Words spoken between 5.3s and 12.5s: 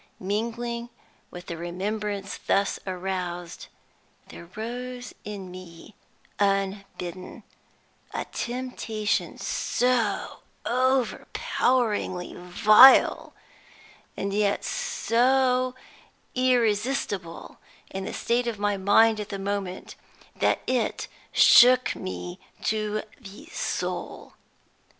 me unbidden, a temptation so overpoweringly